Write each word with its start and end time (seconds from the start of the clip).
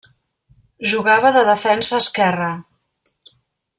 Jugava 0.93 1.31
de 1.35 1.43
defensa 1.49 1.99
esquerre. 2.05 2.51